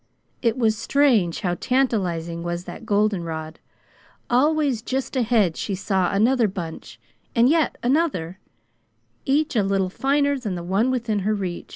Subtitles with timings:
[0.41, 3.59] It was strange how tantalizing was that goldenrod.
[4.31, 6.99] Always just ahead she saw another bunch,
[7.35, 8.39] and yet another,
[9.25, 11.69] each a little finer than the one within her reach.